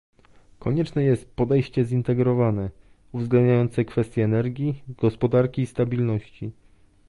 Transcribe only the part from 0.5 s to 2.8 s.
Konieczne jest podejście zintegrowane,